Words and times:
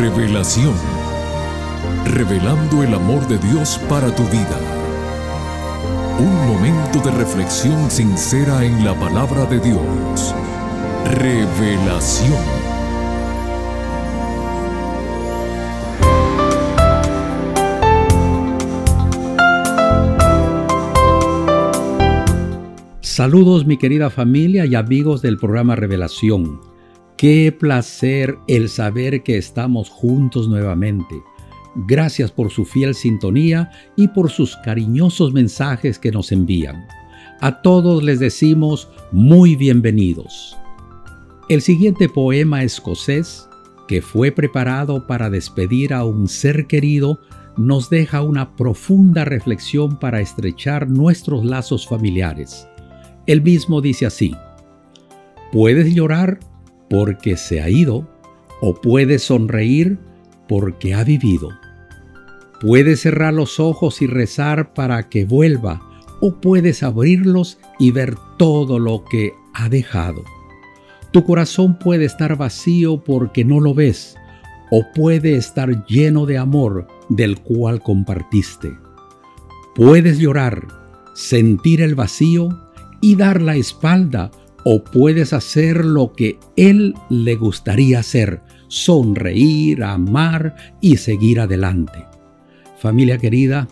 Revelación. 0.00 0.72
Revelando 2.06 2.82
el 2.82 2.94
amor 2.94 3.28
de 3.28 3.36
Dios 3.36 3.78
para 3.86 4.10
tu 4.14 4.22
vida. 4.28 4.58
Un 6.18 6.46
momento 6.48 7.00
de 7.00 7.10
reflexión 7.10 7.90
sincera 7.90 8.64
en 8.64 8.82
la 8.82 8.98
palabra 8.98 9.44
de 9.44 9.60
Dios. 9.60 10.34
Revelación. 11.04 12.32
Saludos 23.02 23.66
mi 23.66 23.76
querida 23.76 24.08
familia 24.08 24.64
y 24.64 24.76
amigos 24.76 25.20
del 25.20 25.36
programa 25.36 25.76
Revelación. 25.76 26.69
Qué 27.20 27.52
placer 27.52 28.38
el 28.46 28.70
saber 28.70 29.22
que 29.22 29.36
estamos 29.36 29.90
juntos 29.90 30.48
nuevamente. 30.48 31.22
Gracias 31.86 32.32
por 32.32 32.50
su 32.50 32.64
fiel 32.64 32.94
sintonía 32.94 33.70
y 33.94 34.08
por 34.08 34.30
sus 34.30 34.56
cariñosos 34.56 35.34
mensajes 35.34 35.98
que 35.98 36.12
nos 36.12 36.32
envían. 36.32 36.86
A 37.42 37.60
todos 37.60 38.02
les 38.02 38.20
decimos 38.20 38.88
muy 39.12 39.54
bienvenidos. 39.54 40.56
El 41.50 41.60
siguiente 41.60 42.08
poema 42.08 42.62
escocés, 42.62 43.46
que 43.86 44.00
fue 44.00 44.32
preparado 44.32 45.06
para 45.06 45.28
despedir 45.28 45.92
a 45.92 46.06
un 46.06 46.26
ser 46.26 46.66
querido, 46.68 47.20
nos 47.54 47.90
deja 47.90 48.22
una 48.22 48.56
profunda 48.56 49.26
reflexión 49.26 49.98
para 49.98 50.22
estrechar 50.22 50.88
nuestros 50.88 51.44
lazos 51.44 51.86
familiares. 51.86 52.66
El 53.26 53.42
mismo 53.42 53.82
dice 53.82 54.06
así, 54.06 54.34
puedes 55.52 55.94
llorar 55.94 56.40
porque 56.90 57.36
se 57.36 57.62
ha 57.62 57.70
ido 57.70 58.06
o 58.60 58.74
puedes 58.74 59.22
sonreír 59.22 59.98
porque 60.48 60.92
ha 60.92 61.04
vivido. 61.04 61.48
Puedes 62.60 63.00
cerrar 63.00 63.32
los 63.32 63.58
ojos 63.58 64.02
y 64.02 64.06
rezar 64.06 64.74
para 64.74 65.08
que 65.08 65.24
vuelva 65.24 65.80
o 66.20 66.40
puedes 66.40 66.82
abrirlos 66.82 67.58
y 67.78 67.92
ver 67.92 68.16
todo 68.36 68.78
lo 68.78 69.04
que 69.04 69.32
ha 69.54 69.70
dejado. 69.70 70.22
Tu 71.12 71.24
corazón 71.24 71.78
puede 71.78 72.04
estar 72.04 72.36
vacío 72.36 73.02
porque 73.02 73.44
no 73.44 73.60
lo 73.60 73.72
ves 73.72 74.16
o 74.70 74.84
puede 74.94 75.36
estar 75.36 75.86
lleno 75.86 76.26
de 76.26 76.38
amor 76.38 76.86
del 77.08 77.40
cual 77.40 77.80
compartiste. 77.80 78.76
Puedes 79.74 80.18
llorar, 80.18 80.66
sentir 81.14 81.80
el 81.80 81.94
vacío 81.94 82.48
y 83.00 83.16
dar 83.16 83.40
la 83.40 83.56
espalda 83.56 84.30
o 84.64 84.84
puedes 84.84 85.32
hacer 85.32 85.84
lo 85.84 86.12
que 86.12 86.38
Él 86.56 86.94
le 87.08 87.36
gustaría 87.36 88.00
hacer, 88.00 88.40
sonreír, 88.68 89.82
amar 89.82 90.54
y 90.80 90.96
seguir 90.96 91.40
adelante. 91.40 92.04
Familia 92.78 93.18
querida, 93.18 93.68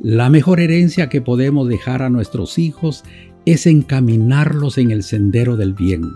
la 0.00 0.30
mejor 0.30 0.60
herencia 0.60 1.08
que 1.08 1.20
podemos 1.20 1.68
dejar 1.68 2.02
a 2.02 2.10
nuestros 2.10 2.58
hijos 2.58 3.04
es 3.44 3.66
encaminarlos 3.66 4.78
en 4.78 4.90
el 4.90 5.02
sendero 5.02 5.56
del 5.56 5.74
bien. 5.74 6.12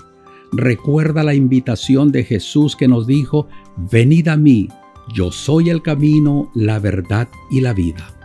Recuerda 0.53 1.25
la 1.25 1.35
invitación 1.35 2.13
de 2.13 2.25
Jesús 2.25 2.77
que 2.77 2.89
nos 2.89 3.07
dijo, 3.07 3.49
venid 3.91 4.29
a 4.29 4.37
mí, 4.37 4.69
yo 5.15 5.33
soy 5.33 5.71
el 5.71 5.83
camino, 5.83 6.51
la 6.55 6.79
verdad 6.79 7.29
y 7.51 7.61
la 7.61 7.73
vida. 7.73 8.22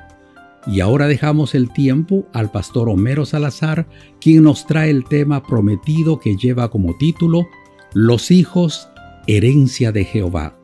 Y 0.68 0.82
ahora 0.82 1.08
dejamos 1.08 1.56
el 1.56 1.72
tiempo 1.72 2.28
al 2.34 2.52
pastor 2.52 2.90
Homero 2.90 3.26
Salazar, 3.26 3.88
quien 4.20 4.44
nos 4.44 4.68
trae 4.68 4.90
el 4.90 5.06
tema 5.06 5.42
prometido 5.42 6.20
que 6.20 6.36
lleva 6.36 6.70
como 6.70 6.98
título 6.98 7.48
Los 7.94 8.32
hijos, 8.32 8.90
herencia 9.28 9.94
de 9.94 10.04
Jehová. 10.04 10.60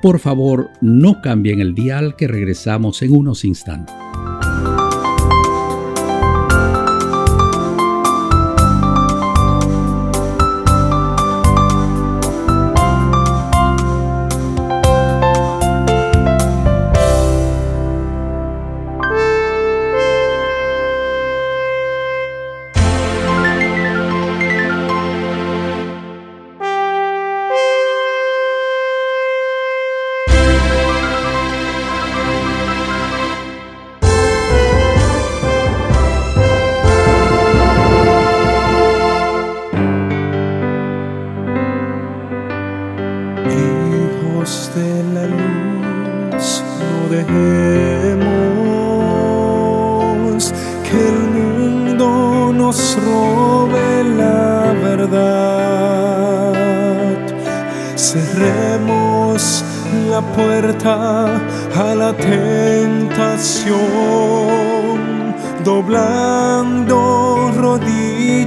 Por 0.00 0.20
favor, 0.20 0.68
no 0.80 1.20
cambien 1.22 1.60
el 1.60 1.74
dial 1.74 2.14
que 2.14 2.28
regresamos 2.28 3.02
en 3.02 3.16
unos 3.16 3.44
instantes. 3.44 4.07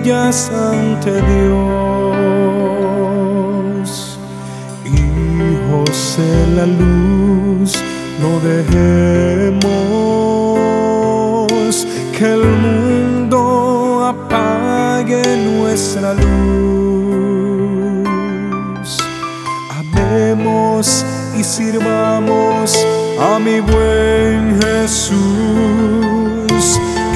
Rodillas 0.02 0.50
ante 0.50 1.12
Dios. 1.12 1.92
Hijos 4.86 6.18
de 6.18 6.48
la 6.56 6.66
luz, 6.66 7.76
no 8.20 8.40
dejemos 8.40 9.58
que 12.18 12.26
el 12.34 12.44
mundo 12.46 14.06
apague 14.06 15.22
nuestra 15.38 16.14
luz. 16.14 16.32
Amemos 19.70 21.06
y 21.38 21.44
sirvamos 21.44 22.86
a 23.20 23.40
mi 23.40 23.60
buen 23.60 24.60
Jesús, 24.62 25.20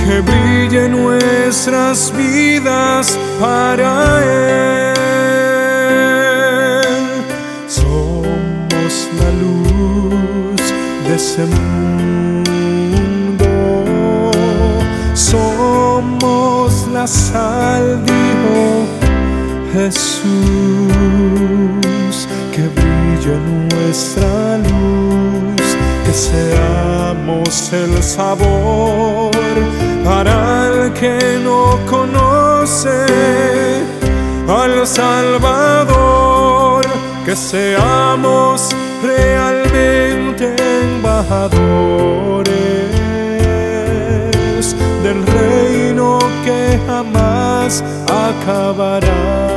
que 0.06 0.22
brille 0.22 0.88
nuestras 0.88 2.14
vidas 2.16 3.18
para 3.40 4.22
Él. 4.92 4.94
Somos 7.68 9.10
la 9.20 9.32
luz 9.42 10.62
de 11.08 11.16
ese 11.16 11.44
mundo, 11.46 12.72
somos 15.16 16.88
la 16.94 17.08
sal, 17.08 18.04
dijo 18.06 18.86
Jesús 19.74 20.26
que 22.54 22.64
brille 22.78 23.36
nuestra 23.50 24.58
luz, 24.58 25.68
que 26.06 26.14
seamos 26.14 27.74
el 27.74 28.04
sabor 28.04 29.32
para 30.06 30.68
el 30.68 30.94
que 30.94 31.40
no 31.44 31.80
conoce 31.90 33.06
al 34.48 34.86
Salvador, 34.86 36.86
que 37.26 37.36
seamos 37.36 38.70
realmente 39.02 40.56
embajadores 40.84 42.46
del 45.02 45.26
reino 45.26 46.20
que 46.46 46.80
jamás 46.86 47.84
acabará. 48.08 49.55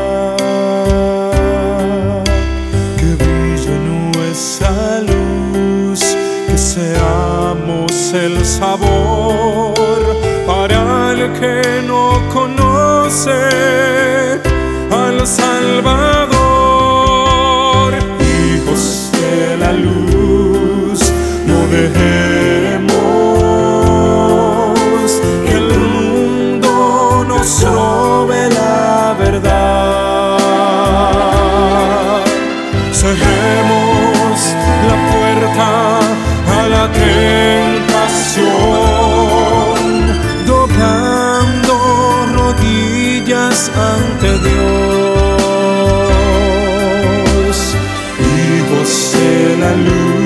Conoce 13.24 13.77
ante 43.94 44.30
Dios. 44.46 44.58
Hijos 48.38 48.90
de 49.14 49.56
la 49.62 49.72
luz, 49.86 50.17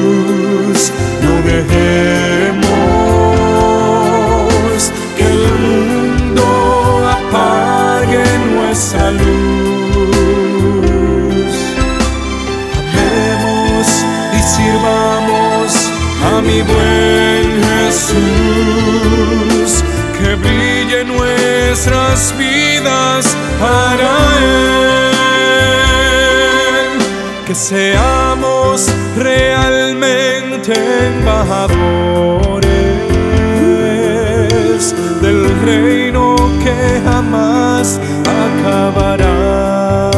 nuestras 21.84 22.38
vidas 22.38 23.37
para 23.58 24.11
Él, 24.38 25.02
que 27.44 27.55
seamos 27.56 28.87
realmente 29.17 30.73
embajadores 31.06 31.75
del 35.20 35.61
reino 35.64 36.37
que 36.62 37.00
jamás 37.05 37.99
acabará. 38.44 40.11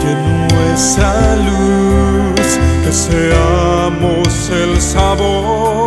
Que 0.00 0.14
brille 0.16 0.44
nuestra 0.52 1.36
luz, 1.36 2.48
que 2.84 2.92
seamos 2.92 4.50
el 4.50 4.80
sabor 4.82 5.83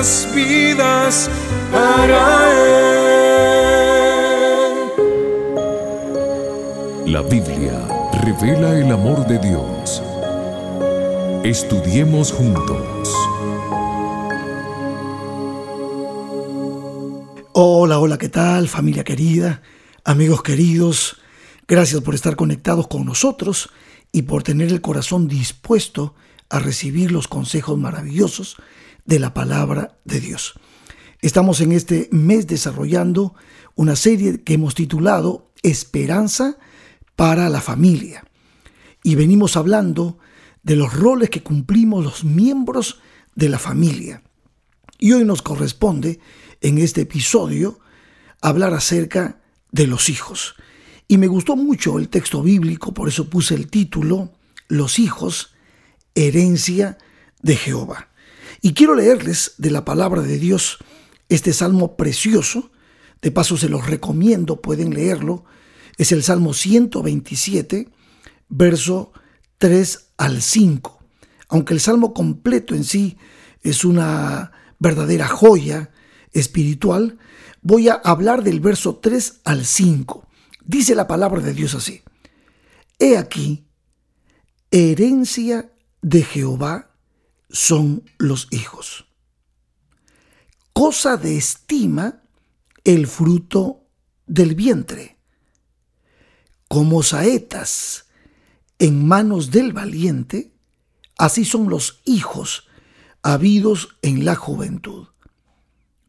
nuestras 0.00 0.34
vidas 0.34 1.30
para 1.70 2.52
Él. 2.52 3.12
La 7.12 7.20
Biblia 7.20 7.86
revela 8.24 8.78
el 8.78 8.90
amor 8.92 9.26
de 9.26 9.38
Dios. 9.38 10.02
Estudiemos 11.44 12.32
juntos. 12.32 13.10
Hola, 17.52 17.98
hola, 17.98 18.16
¿qué 18.16 18.30
tal 18.30 18.68
familia 18.68 19.04
querida? 19.04 19.60
Amigos 20.04 20.42
queridos, 20.42 21.18
gracias 21.68 22.00
por 22.00 22.14
estar 22.14 22.36
conectados 22.36 22.88
con 22.88 23.04
nosotros 23.04 23.68
y 24.12 24.22
por 24.22 24.42
tener 24.44 24.70
el 24.70 24.80
corazón 24.80 25.28
dispuesto 25.28 26.14
a 26.48 26.58
recibir 26.58 27.12
los 27.12 27.28
consejos 27.28 27.76
maravillosos 27.76 28.56
de 29.10 29.18
la 29.18 29.34
palabra 29.34 29.98
de 30.04 30.20
Dios. 30.20 30.54
Estamos 31.20 31.60
en 31.60 31.72
este 31.72 32.08
mes 32.12 32.46
desarrollando 32.46 33.34
una 33.74 33.96
serie 33.96 34.42
que 34.42 34.54
hemos 34.54 34.76
titulado 34.76 35.50
Esperanza 35.64 36.58
para 37.16 37.48
la 37.48 37.60
familia. 37.60 38.24
Y 39.02 39.16
venimos 39.16 39.56
hablando 39.56 40.18
de 40.62 40.76
los 40.76 40.94
roles 40.94 41.28
que 41.28 41.42
cumplimos 41.42 42.04
los 42.04 42.22
miembros 42.22 43.00
de 43.34 43.48
la 43.48 43.58
familia. 43.58 44.22
Y 45.00 45.10
hoy 45.10 45.24
nos 45.24 45.42
corresponde, 45.42 46.20
en 46.60 46.78
este 46.78 47.00
episodio, 47.00 47.80
hablar 48.40 48.74
acerca 48.74 49.40
de 49.72 49.88
los 49.88 50.08
hijos. 50.08 50.54
Y 51.08 51.18
me 51.18 51.26
gustó 51.26 51.56
mucho 51.56 51.98
el 51.98 52.08
texto 52.10 52.44
bíblico, 52.44 52.94
por 52.94 53.08
eso 53.08 53.28
puse 53.28 53.56
el 53.56 53.66
título, 53.70 54.30
Los 54.68 55.00
hijos, 55.00 55.52
herencia 56.14 56.96
de 57.42 57.56
Jehová. 57.56 58.09
Y 58.62 58.74
quiero 58.74 58.94
leerles 58.94 59.54
de 59.58 59.70
la 59.70 59.84
palabra 59.84 60.22
de 60.22 60.38
Dios 60.38 60.78
este 61.28 61.52
salmo 61.52 61.96
precioso. 61.96 62.70
De 63.22 63.30
paso 63.30 63.56
se 63.56 63.68
los 63.68 63.86
recomiendo, 63.86 64.60
pueden 64.60 64.92
leerlo. 64.94 65.44
Es 65.96 66.12
el 66.12 66.22
Salmo 66.22 66.54
127, 66.54 67.88
verso 68.48 69.12
3 69.58 70.12
al 70.18 70.42
5. 70.42 70.98
Aunque 71.48 71.74
el 71.74 71.80
salmo 71.80 72.14
completo 72.14 72.74
en 72.74 72.84
sí 72.84 73.18
es 73.62 73.84
una 73.84 74.52
verdadera 74.78 75.28
joya 75.28 75.90
espiritual, 76.32 77.18
voy 77.60 77.88
a 77.88 77.94
hablar 77.94 78.42
del 78.42 78.60
verso 78.60 78.96
3 78.96 79.40
al 79.44 79.64
5. 79.64 80.26
Dice 80.64 80.94
la 80.94 81.06
palabra 81.06 81.40
de 81.40 81.52
Dios 81.52 81.74
así. 81.74 82.02
He 82.98 83.16
aquí, 83.16 83.66
herencia 84.70 85.72
de 86.02 86.22
Jehová 86.22 86.89
son 87.50 88.04
los 88.18 88.48
hijos. 88.50 89.06
Cosa 90.72 91.16
de 91.16 91.36
estima 91.36 92.22
el 92.84 93.06
fruto 93.06 93.84
del 94.26 94.54
vientre. 94.54 95.18
Como 96.68 97.02
saetas 97.02 98.06
en 98.78 99.06
manos 99.06 99.50
del 99.50 99.72
valiente, 99.72 100.54
así 101.18 101.44
son 101.44 101.68
los 101.68 102.00
hijos 102.04 102.68
habidos 103.22 103.96
en 104.02 104.24
la 104.24 104.36
juventud. 104.36 105.08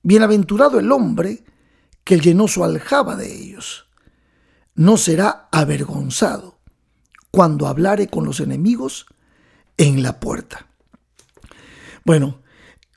Bienaventurado 0.03 0.79
el 0.79 0.91
hombre 0.91 1.43
que 2.03 2.19
llenó 2.19 2.47
su 2.47 2.63
aljaba 2.63 3.15
de 3.15 3.33
ellos. 3.33 3.87
No 4.75 4.97
será 4.97 5.49
avergonzado 5.51 6.59
cuando 7.29 7.67
hablare 7.67 8.07
con 8.07 8.25
los 8.25 8.39
enemigos 8.39 9.05
en 9.77 10.03
la 10.03 10.19
puerta. 10.19 10.70
Bueno, 12.05 12.41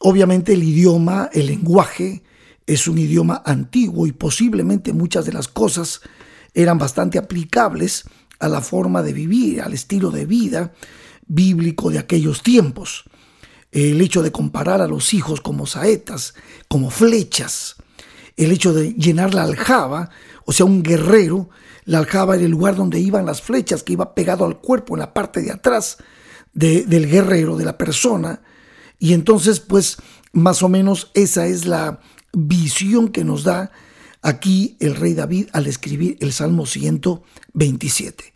obviamente 0.00 0.52
el 0.54 0.62
idioma, 0.62 1.30
el 1.32 1.46
lenguaje, 1.46 2.22
es 2.66 2.88
un 2.88 2.96
idioma 2.96 3.42
antiguo 3.44 4.06
y 4.06 4.12
posiblemente 4.12 4.94
muchas 4.94 5.26
de 5.26 5.32
las 5.32 5.48
cosas 5.48 6.00
eran 6.54 6.78
bastante 6.78 7.18
aplicables 7.18 8.04
a 8.38 8.48
la 8.48 8.62
forma 8.62 9.02
de 9.02 9.12
vivir, 9.12 9.60
al 9.60 9.74
estilo 9.74 10.10
de 10.10 10.24
vida 10.24 10.72
bíblico 11.26 11.90
de 11.90 11.98
aquellos 11.98 12.42
tiempos. 12.42 13.04
El 13.70 14.00
hecho 14.00 14.22
de 14.22 14.32
comparar 14.32 14.80
a 14.80 14.88
los 14.88 15.12
hijos 15.14 15.40
como 15.40 15.66
saetas, 15.66 16.34
como 16.68 16.90
flechas, 16.90 17.76
el 18.36 18.50
hecho 18.50 18.72
de 18.72 18.94
llenar 18.94 19.34
la 19.34 19.42
aljaba, 19.42 20.10
o 20.44 20.52
sea, 20.52 20.64
un 20.66 20.82
guerrero, 20.82 21.50
la 21.84 21.98
aljaba 21.98 22.34
era 22.36 22.44
el 22.44 22.50
lugar 22.50 22.76
donde 22.76 22.98
iban 23.00 23.26
las 23.26 23.42
flechas, 23.42 23.82
que 23.82 23.92
iba 23.92 24.14
pegado 24.14 24.44
al 24.44 24.58
cuerpo 24.60 24.94
en 24.94 25.00
la 25.00 25.12
parte 25.12 25.42
de 25.42 25.52
atrás 25.52 25.98
de- 26.52 26.84
del 26.84 27.08
guerrero, 27.10 27.56
de 27.56 27.64
la 27.64 27.76
persona. 27.76 28.40
Y 28.98 29.12
entonces, 29.12 29.60
pues, 29.60 29.98
más 30.32 30.62
o 30.62 30.68
menos 30.68 31.10
esa 31.14 31.46
es 31.46 31.66
la 31.66 32.00
visión 32.32 33.08
que 33.08 33.24
nos 33.24 33.44
da 33.44 33.70
aquí 34.22 34.76
el 34.80 34.96
rey 34.96 35.14
David 35.14 35.48
al 35.52 35.66
escribir 35.66 36.16
el 36.20 36.32
Salmo 36.32 36.66
127. 36.66 38.34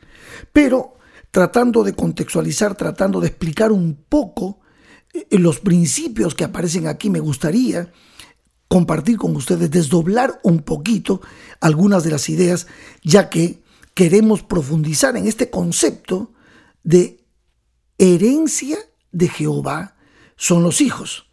Pero 0.53 0.95
tratando 1.31 1.83
de 1.83 1.95
contextualizar, 1.95 2.77
tratando 2.77 3.21
de 3.21 3.29
explicar 3.29 3.73
un 3.73 4.05
poco 4.09 4.61
eh, 5.13 5.27
los 5.39 5.61
principios 5.61 6.35
que 6.35 6.45
aparecen 6.45 6.87
aquí, 6.87 7.11
me 7.11 7.21
gustaría 7.21 7.93
compartir 8.69 9.17
con 9.17 9.35
ustedes, 9.35 9.71
desdoblar 9.71 10.41
un 10.43 10.61
poquito 10.61 11.23
algunas 11.61 12.05
de 12.05 12.11
las 12.11 12.29
ideas, 12.29 12.67
ya 13.03 13.31
que 13.31 13.63
queremos 13.95 14.43
profundizar 14.43 15.17
en 15.17 15.27
este 15.27 15.51
concepto 15.51 16.35
de 16.85 17.25
herencia 17.97 18.79
de 19.11 19.29
Jehová 19.29 19.97
son 20.39 20.63
los 20.63 20.81
hijos. 20.81 21.27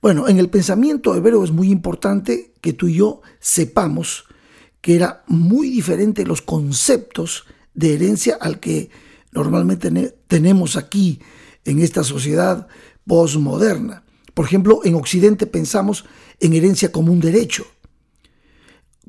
Bueno, 0.00 0.28
en 0.28 0.38
el 0.38 0.48
pensamiento 0.48 1.16
hebreo 1.16 1.42
es 1.42 1.50
muy 1.50 1.72
importante 1.72 2.52
que 2.60 2.72
tú 2.72 2.86
y 2.86 2.94
yo 2.94 3.20
sepamos 3.40 4.26
que 4.80 4.94
era 4.94 5.24
muy 5.26 5.68
diferente 5.68 6.24
los 6.24 6.40
conceptos 6.40 7.46
de 7.74 7.94
herencia 7.94 8.38
al 8.40 8.60
que 8.60 8.90
normalmente 9.32 9.90
tenemos 10.28 10.76
aquí 10.76 11.20
en 11.64 11.80
esta 11.80 12.04
sociedad 12.04 12.68
postmoderna. 13.04 14.04
Por 14.34 14.46
ejemplo, 14.46 14.82
en 14.84 14.94
Occidente 14.94 15.46
pensamos 15.46 16.04
en 16.38 16.52
herencia 16.52 16.92
como 16.92 17.12
un 17.12 17.18
derecho, 17.18 17.66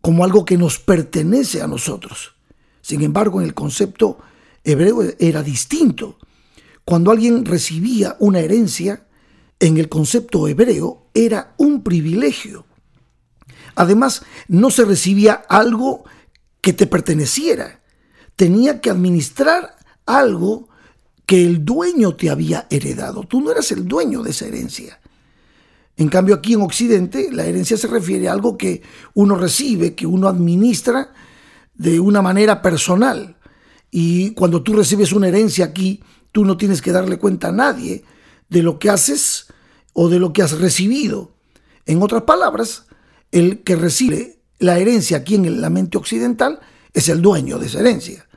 como 0.02 0.24
algo 0.24 0.44
que 0.44 0.58
nos 0.58 0.80
pertenece 0.80 1.62
a 1.62 1.68
nosotros. 1.68 2.34
Sin 2.82 3.04
embargo, 3.04 3.40
en 3.42 3.46
el 3.46 3.54
concepto 3.54 4.18
hebreo 4.64 5.04
era 5.20 5.44
distinto. 5.44 6.18
Cuando 6.84 7.12
alguien 7.12 7.46
recibía 7.46 8.16
una 8.20 8.40
herencia, 8.40 9.06
en 9.60 9.78
el 9.78 9.90
concepto 9.90 10.48
hebreo 10.48 11.10
era 11.14 11.54
un 11.58 11.84
privilegio. 11.84 12.66
Además, 13.76 14.24
no 14.48 14.70
se 14.72 14.86
recibía 14.86 15.34
algo 15.34 16.04
que 16.62 16.74
te 16.74 16.88
perteneciera. 16.88 17.82
Tenía 18.36 18.82
que 18.82 18.90
administrar 18.90 19.76
algo 20.06 20.70
que 21.26 21.46
el 21.46 21.64
dueño 21.64 22.16
te 22.16 22.30
había 22.30 22.68
heredado. 22.70 23.24
Tú 23.24 23.42
no 23.42 23.52
eras 23.52 23.72
el 23.72 23.88
dueño 23.88 24.24
de 24.24 24.32
esa 24.32 24.48
herencia. 24.48 25.00
En 25.96 26.08
cambio, 26.08 26.36
aquí 26.36 26.54
en 26.54 26.62
Occidente, 26.62 27.30
la 27.32 27.46
herencia 27.46 27.78
se 27.78 27.88
refiere 27.88 28.30
a 28.30 28.32
algo 28.32 28.58
que 28.58 28.82
uno 29.14 29.36
recibe, 29.36 29.96
que 29.96 30.08
uno 30.08 30.28
administra 30.28 31.12
de 31.74 32.00
una 32.00 32.22
manera 32.22 32.62
personal. 32.62 33.38
Y 33.92 34.32
cuando 34.32 34.64
tú 34.64 34.74
recibes 34.74 35.12
una 35.12 35.28
herencia 35.28 35.66
aquí, 35.66 36.02
tú 36.32 36.46
no 36.46 36.58
tienes 36.58 36.82
que 36.82 36.92
darle 36.92 37.18
cuenta 37.18 37.50
a 37.50 37.52
nadie 37.52 38.04
de 38.50 38.64
lo 38.64 38.80
que 38.80 38.90
haces 38.90 39.39
o 39.94 40.10
de 40.10 40.20
lo 40.20 40.34
que 40.34 40.42
has 40.42 40.60
recibido. 40.60 41.34
En 41.86 42.02
otras 42.02 42.24
palabras, 42.24 42.86
el 43.32 43.64
que 43.64 43.76
recibe 43.76 44.40
la 44.60 44.78
herencia 44.78 45.18
aquí 45.18 45.36
en 45.36 45.62
la 45.62 45.70
mente 45.70 45.98
occidental 45.98 46.60
es 46.94 47.10
el 47.10 47.22
dueño 47.22 47.58
de 47.60 47.68
esa 47.68 47.80
herencia. 47.80 48.28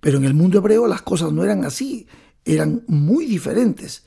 Pero 0.00 0.18
en 0.18 0.24
el 0.24 0.34
mundo 0.34 0.58
hebreo 0.58 0.86
las 0.86 1.02
cosas 1.02 1.32
no 1.32 1.44
eran 1.44 1.64
así, 1.64 2.06
eran 2.44 2.84
muy 2.86 3.26
diferentes. 3.26 4.04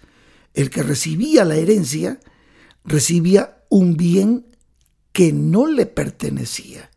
El 0.54 0.70
que 0.70 0.84
recibía 0.84 1.46
la 1.46 1.56
herencia 1.56 2.20
recibía 2.84 3.64
un 3.70 3.98
bien 3.98 4.46
que 5.12 5.32
no 5.32 5.68
le 5.68 5.86
pertenecía 5.86 6.92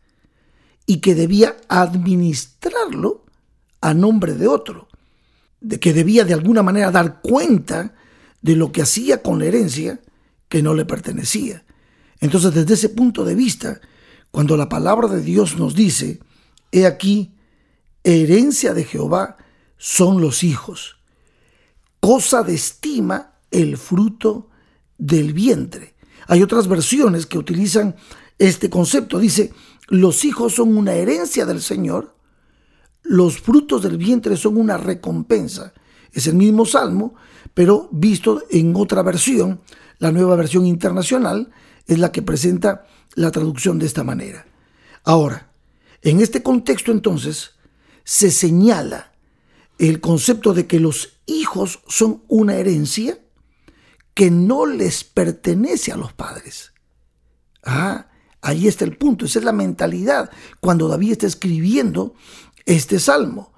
y 0.85 1.01
que 1.01 1.15
debía 1.15 1.55
administrarlo 1.67 3.25
a 3.81 3.93
nombre 3.93 4.33
de 4.33 4.47
otro, 4.47 4.87
de 5.61 5.79
que 5.79 5.93
debía 5.93 6.25
de 6.25 6.33
alguna 6.33 6.63
manera 6.63 6.91
dar 6.91 7.21
cuenta 7.21 7.95
de 8.41 8.55
lo 8.55 8.71
que 8.71 8.81
hacía 8.81 9.21
con 9.21 9.39
la 9.39 9.45
herencia 9.45 9.99
que 10.47 10.61
no 10.61 10.73
le 10.73 10.85
pertenecía. 10.85 11.65
Entonces, 12.19 12.53
desde 12.53 12.73
ese 12.73 12.89
punto 12.89 13.23
de 13.23 13.35
vista, 13.35 13.79
cuando 14.31 14.57
la 14.57 14.69
palabra 14.69 15.07
de 15.07 15.21
Dios 15.21 15.57
nos 15.57 15.75
dice, 15.75 16.19
he 16.71 16.85
aquí, 16.85 17.35
herencia 18.03 18.73
de 18.73 18.83
Jehová 18.83 19.37
son 19.77 20.21
los 20.21 20.43
hijos, 20.43 20.97
cosa 21.99 22.43
de 22.43 22.55
estima 22.55 23.33
el 23.51 23.77
fruto 23.77 24.49
del 24.97 25.33
vientre. 25.33 25.95
Hay 26.27 26.43
otras 26.43 26.67
versiones 26.67 27.25
que 27.25 27.37
utilizan 27.37 27.95
este 28.37 28.69
concepto. 28.69 29.17
Dice, 29.19 29.51
los 29.87 30.23
hijos 30.25 30.53
son 30.53 30.77
una 30.77 30.93
herencia 30.93 31.45
del 31.45 31.61
Señor, 31.61 32.15
los 33.01 33.39
frutos 33.39 33.81
del 33.81 33.97
vientre 33.97 34.37
son 34.37 34.57
una 34.57 34.77
recompensa. 34.77 35.73
Es 36.13 36.27
el 36.27 36.35
mismo 36.35 36.65
salmo, 36.65 37.15
pero 37.53 37.89
visto 37.91 38.43
en 38.49 38.75
otra 38.75 39.01
versión, 39.01 39.61
la 39.97 40.11
nueva 40.11 40.35
versión 40.35 40.65
internacional 40.65 41.51
es 41.87 41.99
la 41.99 42.11
que 42.11 42.21
presenta 42.21 42.85
la 43.15 43.31
traducción 43.31 43.79
de 43.79 43.85
esta 43.85 44.03
manera. 44.03 44.45
Ahora, 45.03 45.51
en 46.01 46.21
este 46.21 46.41
contexto 46.41 46.91
entonces, 46.91 47.51
se 48.03 48.31
señala 48.31 49.11
el 49.77 49.99
concepto 50.01 50.53
de 50.53 50.67
que 50.67 50.79
los 50.79 51.19
hijos 51.25 51.81
son 51.87 52.23
una 52.27 52.55
herencia 52.55 53.19
que 54.13 54.31
no 54.31 54.65
les 54.65 55.03
pertenece 55.03 55.91
a 55.91 55.97
los 55.97 56.13
padres. 56.13 56.73
Ah, 57.63 58.09
ahí 58.41 58.67
está 58.67 58.85
el 58.85 58.97
punto, 58.97 59.25
esa 59.25 59.39
es 59.39 59.45
la 59.45 59.51
mentalidad 59.51 60.29
cuando 60.59 60.87
David 60.87 61.13
está 61.13 61.27
escribiendo 61.27 62.13
este 62.65 62.99
salmo. 62.99 63.53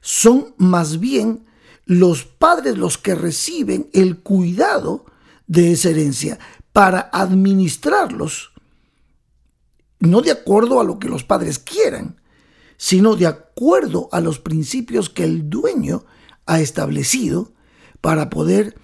Son 0.00 0.54
más 0.56 1.00
bien 1.00 1.46
los 1.86 2.24
padres 2.24 2.76
los 2.76 2.98
que 2.98 3.14
reciben 3.14 3.88
el 3.92 4.18
cuidado 4.18 5.06
de 5.46 5.72
esa 5.72 5.90
herencia 5.90 6.38
para 6.72 7.08
administrarlos, 7.12 8.52
no 10.00 10.20
de 10.20 10.32
acuerdo 10.32 10.80
a 10.80 10.84
lo 10.84 10.98
que 10.98 11.08
los 11.08 11.24
padres 11.24 11.58
quieran, 11.58 12.20
sino 12.76 13.16
de 13.16 13.26
acuerdo 13.26 14.08
a 14.12 14.20
los 14.20 14.40
principios 14.40 15.08
que 15.08 15.24
el 15.24 15.48
dueño 15.48 16.04
ha 16.44 16.60
establecido 16.60 17.52
para 18.00 18.28
poder 18.28 18.76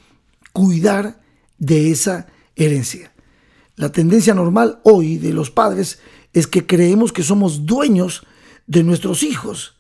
cuidar 0.53 1.21
de 1.59 1.91
esa 1.91 2.29
herencia. 2.57 3.13
La 3.77 3.91
tendencia 3.91 4.33
normal 4.33 4.81
hoy 4.85 5.19
de 5.19 5.33
los 5.33 5.51
padres 5.51 5.99
es 6.33 6.47
que 6.47 6.67
creemos 6.67 7.13
que 7.13 7.23
somos 7.23 7.67
dueños 7.67 8.25
de 8.67 8.85
nuestros 8.85 9.23
hijos 9.23 9.77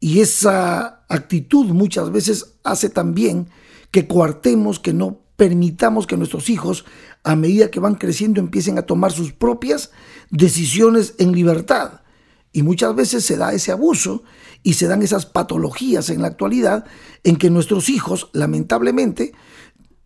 y 0.00 0.20
esa 0.20 0.95
actitud 1.08 1.66
muchas 1.66 2.10
veces 2.10 2.54
hace 2.64 2.88
también 2.88 3.48
que 3.90 4.06
coartemos, 4.06 4.80
que 4.80 4.92
no 4.92 5.20
permitamos 5.36 6.06
que 6.06 6.16
nuestros 6.16 6.50
hijos, 6.50 6.84
a 7.22 7.36
medida 7.36 7.70
que 7.70 7.80
van 7.80 7.94
creciendo, 7.94 8.40
empiecen 8.40 8.78
a 8.78 8.82
tomar 8.82 9.12
sus 9.12 9.32
propias 9.32 9.90
decisiones 10.30 11.14
en 11.18 11.32
libertad. 11.32 12.00
Y 12.52 12.62
muchas 12.62 12.94
veces 12.94 13.24
se 13.24 13.36
da 13.36 13.52
ese 13.52 13.72
abuso 13.72 14.22
y 14.62 14.74
se 14.74 14.88
dan 14.88 15.02
esas 15.02 15.26
patologías 15.26 16.08
en 16.10 16.22
la 16.22 16.28
actualidad 16.28 16.86
en 17.22 17.36
que 17.36 17.50
nuestros 17.50 17.88
hijos, 17.88 18.30
lamentablemente, 18.32 19.32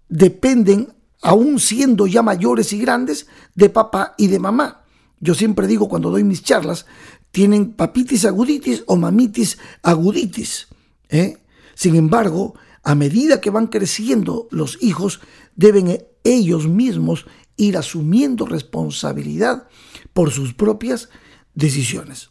dependen 0.09 0.93
aún 1.23 1.61
siendo 1.61 2.07
ya 2.07 2.23
mayores 2.23 2.73
y 2.73 2.81
grandes, 2.81 3.27
de 3.55 3.71
papá 3.71 4.15
y 4.19 4.27
de 4.27 4.39
mamá. 4.39 4.85
Yo 5.21 5.35
siempre 5.35 5.67
digo 5.67 5.89
cuando 5.89 6.11
doy 6.11 6.25
mis 6.25 6.43
charlas, 6.43 6.87
tienen 7.31 7.73
papitis 7.73 8.25
aguditis 8.25 8.83
o 8.87 8.97
mamitis 8.97 9.59
aguditis. 9.83 10.69
¿Eh? 11.11 11.39
Sin 11.75 11.95
embargo, 11.97 12.55
a 12.83 12.95
medida 12.95 13.41
que 13.41 13.51
van 13.51 13.67
creciendo 13.67 14.49
los 14.51 14.79
hijos, 14.83 15.21
deben 15.55 16.05
ellos 16.25 16.67
mismos 16.67 17.27
ir 17.57 17.77
asumiendo 17.77 18.47
responsabilidad 18.47 19.69
por 20.13 20.31
sus 20.31 20.55
propias 20.55 21.11
decisiones. 21.55 22.31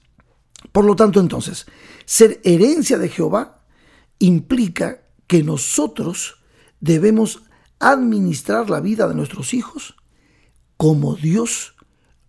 Por 0.71 0.86
lo 0.86 0.95
tanto, 0.95 1.19
entonces, 1.19 1.65
ser 2.05 2.41
herencia 2.43 2.98
de 2.98 3.09
Jehová 3.09 3.65
implica 4.17 5.01
que 5.27 5.43
nosotros 5.43 6.43
debemos 6.79 7.43
administrar 7.79 8.69
la 8.69 8.81
vida 8.81 9.07
de 9.07 9.15
nuestros 9.15 9.53
hijos 9.53 9.95
como 10.77 11.15
Dios 11.15 11.75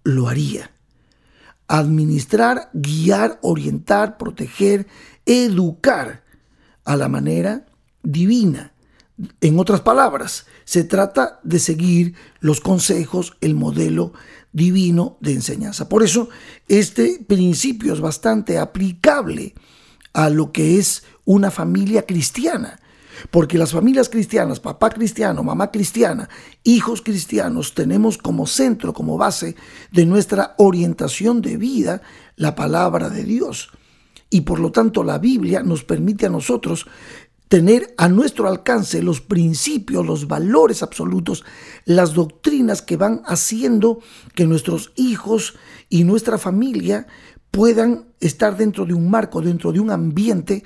lo 0.04 0.28
haría. 0.28 0.72
Administrar, 1.68 2.70
guiar, 2.72 3.38
orientar, 3.42 4.18
proteger, 4.18 4.86
educar 5.24 6.24
a 6.90 6.96
la 6.96 7.08
manera 7.08 7.66
divina. 8.02 8.72
En 9.40 9.60
otras 9.60 9.80
palabras, 9.80 10.46
se 10.64 10.82
trata 10.82 11.38
de 11.44 11.60
seguir 11.60 12.16
los 12.40 12.60
consejos, 12.60 13.36
el 13.40 13.54
modelo 13.54 14.12
divino 14.52 15.16
de 15.20 15.34
enseñanza. 15.34 15.88
Por 15.88 16.02
eso, 16.02 16.30
este 16.66 17.24
principio 17.24 17.92
es 17.92 18.00
bastante 18.00 18.58
aplicable 18.58 19.54
a 20.14 20.30
lo 20.30 20.50
que 20.50 20.78
es 20.78 21.04
una 21.24 21.52
familia 21.52 22.06
cristiana. 22.06 22.80
Porque 23.30 23.56
las 23.56 23.70
familias 23.70 24.08
cristianas, 24.08 24.58
papá 24.58 24.90
cristiano, 24.90 25.44
mamá 25.44 25.70
cristiana, 25.70 26.28
hijos 26.64 27.02
cristianos, 27.02 27.72
tenemos 27.72 28.18
como 28.18 28.48
centro, 28.48 28.92
como 28.92 29.16
base 29.16 29.54
de 29.92 30.06
nuestra 30.06 30.56
orientación 30.58 31.40
de 31.40 31.56
vida 31.56 32.02
la 32.34 32.56
palabra 32.56 33.10
de 33.10 33.22
Dios. 33.22 33.70
Y 34.30 34.42
por 34.42 34.60
lo 34.60 34.70
tanto 34.70 35.02
la 35.02 35.18
Biblia 35.18 35.62
nos 35.62 35.84
permite 35.84 36.26
a 36.26 36.30
nosotros 36.30 36.86
tener 37.48 37.94
a 37.98 38.08
nuestro 38.08 38.46
alcance 38.46 39.02
los 39.02 39.20
principios, 39.20 40.06
los 40.06 40.28
valores 40.28 40.84
absolutos, 40.84 41.44
las 41.84 42.14
doctrinas 42.14 42.80
que 42.80 42.96
van 42.96 43.22
haciendo 43.26 43.98
que 44.36 44.46
nuestros 44.46 44.92
hijos 44.94 45.56
y 45.88 46.04
nuestra 46.04 46.38
familia 46.38 47.08
puedan 47.50 48.06
estar 48.20 48.56
dentro 48.56 48.86
de 48.86 48.94
un 48.94 49.10
marco, 49.10 49.42
dentro 49.42 49.72
de 49.72 49.80
un 49.80 49.90
ambiente 49.90 50.62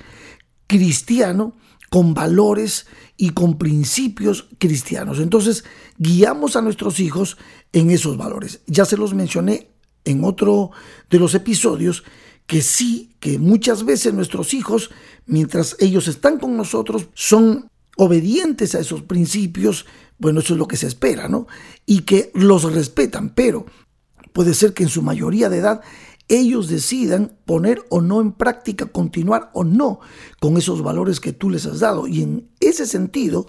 cristiano 0.67 1.55
con 1.89 2.13
valores 2.13 2.85
y 3.17 3.31
con 3.31 3.57
principios 3.57 4.47
cristianos. 4.59 5.19
Entonces, 5.19 5.63
guiamos 5.97 6.55
a 6.55 6.61
nuestros 6.61 6.99
hijos 6.99 7.37
en 7.73 7.89
esos 7.89 8.15
valores. 8.15 8.61
Ya 8.67 8.85
se 8.85 8.97
los 8.97 9.15
mencioné 9.15 9.71
en 10.03 10.23
otro 10.23 10.69
de 11.09 11.17
los 11.17 11.33
episodios 11.33 12.03
que 12.47 12.61
sí, 12.61 13.15
que 13.19 13.39
muchas 13.39 13.85
veces 13.85 14.13
nuestros 14.13 14.53
hijos, 14.53 14.91
mientras 15.25 15.75
ellos 15.79 16.07
están 16.07 16.37
con 16.39 16.55
nosotros, 16.55 17.07
son 17.13 17.69
obedientes 17.97 18.75
a 18.75 18.79
esos 18.79 19.01
principios, 19.03 19.85
Bueno, 20.17 20.39
eso 20.39 20.53
es 20.53 20.59
lo 20.59 20.67
que 20.67 20.77
se 20.77 20.87
espera, 20.87 21.27
¿no? 21.27 21.45
Y 21.85 22.01
que 22.01 22.31
los 22.33 22.63
respetan, 22.71 23.33
pero 23.35 23.65
puede 24.31 24.53
ser 24.53 24.73
que 24.73 24.83
en 24.83 24.89
su 24.89 25.01
mayoría 25.01 25.49
de 25.49 25.57
edad 25.57 25.81
ellos 26.27 26.67
decidan 26.69 27.37
poner 27.45 27.83
o 27.89 28.01
no 28.01 28.21
en 28.21 28.31
práctica, 28.31 28.85
continuar 28.87 29.51
o 29.53 29.63
no 29.63 29.99
con 30.39 30.57
esos 30.57 30.81
valores 30.81 31.19
que 31.19 31.33
tú 31.33 31.49
les 31.49 31.65
has 31.65 31.81
dado. 31.81 32.07
Y 32.07 32.21
en 32.23 32.49
ese 32.59 32.87
sentido, 32.87 33.45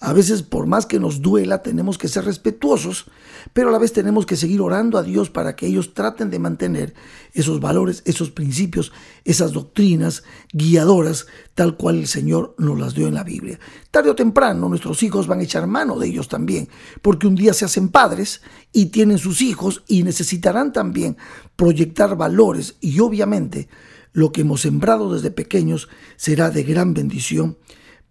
a 0.00 0.12
veces 0.12 0.42
por 0.42 0.66
más 0.66 0.86
que 0.86 1.00
nos 1.00 1.22
duela, 1.22 1.62
tenemos 1.62 1.98
que 1.98 2.06
ser 2.06 2.24
respetuosos, 2.24 3.06
pero 3.52 3.68
a 3.68 3.72
la 3.72 3.78
vez 3.78 3.92
tenemos 3.92 4.26
que 4.26 4.36
seguir 4.36 4.60
orando 4.60 4.96
a 4.96 5.02
Dios 5.02 5.28
para 5.28 5.56
que 5.56 5.66
ellos 5.66 5.92
traten 5.92 6.30
de 6.30 6.38
mantener 6.38 6.94
esos 7.32 7.60
valores, 7.60 8.02
esos 8.04 8.30
principios, 8.30 8.92
esas 9.24 9.52
doctrinas 9.52 10.22
guiadoras, 10.52 11.26
tal 11.54 11.76
cual 11.76 11.96
el 11.96 12.06
Señor 12.06 12.54
nos 12.58 12.78
las 12.78 12.94
dio 12.94 13.08
en 13.08 13.14
la 13.14 13.24
Biblia. 13.24 13.58
Tarde 13.90 14.10
o 14.10 14.14
temprano 14.14 14.68
nuestros 14.68 15.02
hijos 15.02 15.26
van 15.26 15.40
a 15.40 15.44
echar 15.44 15.66
mano 15.66 15.98
de 15.98 16.06
ellos 16.06 16.28
también, 16.28 16.68
porque 17.02 17.26
un 17.26 17.34
día 17.34 17.52
se 17.52 17.64
hacen 17.64 17.88
padres 17.88 18.40
y 18.72 18.86
tienen 18.86 19.18
sus 19.18 19.42
hijos 19.42 19.82
y 19.88 20.04
necesitarán 20.04 20.72
también 20.72 21.16
proyectar 21.56 22.16
valores 22.16 22.76
y 22.80 23.00
obviamente 23.00 23.68
lo 24.12 24.30
que 24.30 24.42
hemos 24.42 24.60
sembrado 24.60 25.12
desde 25.12 25.32
pequeños 25.32 25.88
será 26.16 26.50
de 26.50 26.62
gran 26.62 26.94
bendición 26.94 27.58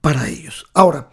para 0.02 0.30
ellos. 0.30 0.66
Ahora, 0.74 1.12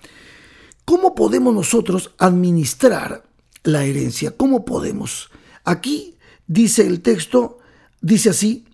¿cómo 0.85 1.15
podemos 1.15 1.55
nosotros 1.55 2.13
administrar 2.19 3.25
la 3.63 3.85
herencia? 3.85 4.37
¿Cómo 4.37 4.65
podemos? 4.65 5.31
Aquí 5.65 6.17
dice 6.47 6.87
el 6.87 7.01
texto, 7.01 7.59
dice 8.01 8.31
así, 8.31 8.67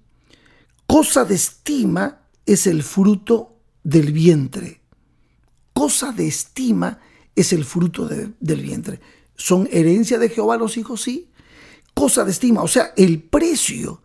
cosa 0.86 1.24
de 1.24 1.34
estima 1.34 2.22
es 2.46 2.66
el 2.66 2.82
fruto 2.82 3.56
del 3.82 4.12
vientre. 4.12 4.80
Cosa 5.72 6.12
de 6.12 6.26
estima 6.26 7.00
es 7.34 7.52
el 7.52 7.64
fruto 7.64 8.06
del 8.06 8.60
vientre. 8.60 9.00
¿Son 9.36 9.68
herencia 9.70 10.18
de 10.18 10.28
Jehová 10.28 10.56
los 10.56 10.76
hijos? 10.76 11.02
Sí. 11.02 11.30
Cosa 11.94 12.24
de 12.24 12.30
estima, 12.30 12.62
o 12.62 12.68
sea, 12.68 12.92
el 12.96 13.22
precio 13.22 14.02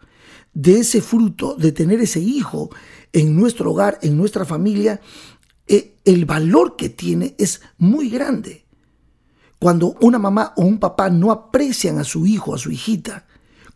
de 0.54 0.80
ese 0.80 1.02
fruto, 1.02 1.56
de 1.56 1.72
tener 1.72 2.00
ese 2.00 2.20
hijo 2.20 2.70
en 3.12 3.36
nuestro 3.36 3.72
hogar, 3.72 4.00
en 4.02 4.18
nuestra 4.18 4.46
familia, 4.46 5.02
eh, 5.68 5.98
el 6.06 6.26
valor 6.26 6.76
que 6.76 6.90
tiene 6.90 7.36
es 7.38 7.62
muy 7.78 8.10
grande. 8.10 8.66
Cuando 9.60 9.96
una 10.02 10.20
mamá 10.20 10.54
o 10.58 10.64
un 10.64 10.80
papá 10.80 11.10
no 11.10 11.32
aprecian 11.32 11.98
a 11.98 12.04
su 12.04 12.26
hijo, 12.26 12.54
a 12.54 12.58
su 12.58 12.72
hijita, 12.72 13.26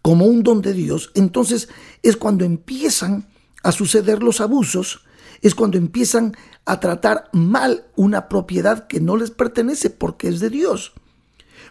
como 0.02 0.26
un 0.26 0.44
don 0.44 0.62
de 0.62 0.74
Dios, 0.74 1.12
entonces 1.16 1.70
es 2.04 2.16
cuando 2.18 2.46
empiezan 2.46 3.28
a 3.64 3.72
suceder 3.72 4.22
los 4.22 4.42
abusos, 4.42 5.02
es 5.42 5.56
cuando 5.56 5.78
empiezan 5.78 6.36
a 6.66 6.80
tratar 6.80 7.30
mal 7.34 7.86
una 7.96 8.30
propiedad 8.30 8.88
que 8.88 9.00
no 9.00 9.18
les 9.18 9.32
pertenece 9.32 9.90
porque 9.90 10.28
es 10.28 10.40
de 10.40 10.50
Dios. 10.50 10.94